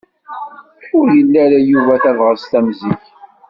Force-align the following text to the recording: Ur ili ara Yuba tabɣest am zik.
Ur 0.97 1.07
ili 1.19 1.37
ara 1.45 1.59
Yuba 1.71 1.95
tabɣest 2.03 2.51
am 2.57 2.67
zik. 2.79 3.03